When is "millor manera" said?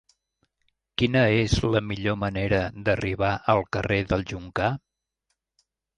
1.89-2.61